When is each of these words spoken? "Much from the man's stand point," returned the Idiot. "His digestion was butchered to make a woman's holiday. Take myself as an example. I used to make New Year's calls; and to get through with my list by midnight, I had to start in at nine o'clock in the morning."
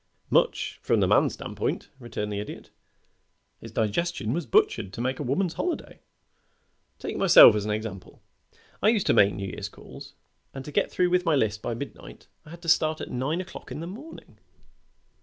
"Much 0.31 0.79
from 0.81 0.99
the 0.99 1.05
man's 1.07 1.33
stand 1.35 1.55
point," 1.55 1.91
returned 1.99 2.33
the 2.33 2.39
Idiot. 2.39 2.71
"His 3.59 3.71
digestion 3.71 4.33
was 4.33 4.47
butchered 4.47 4.91
to 4.93 4.99
make 4.99 5.19
a 5.19 5.21
woman's 5.21 5.53
holiday. 5.53 5.99
Take 6.97 7.17
myself 7.17 7.53
as 7.53 7.65
an 7.65 7.71
example. 7.71 8.19
I 8.81 8.89
used 8.89 9.05
to 9.05 9.13
make 9.13 9.35
New 9.35 9.45
Year's 9.49 9.69
calls; 9.69 10.15
and 10.55 10.65
to 10.65 10.71
get 10.71 10.89
through 10.91 11.11
with 11.11 11.23
my 11.25 11.35
list 11.35 11.61
by 11.61 11.75
midnight, 11.75 12.25
I 12.47 12.49
had 12.49 12.63
to 12.63 12.67
start 12.67 12.99
in 12.99 13.09
at 13.09 13.11
nine 13.13 13.41
o'clock 13.41 13.71
in 13.71 13.79
the 13.79 13.85
morning." 13.85 14.39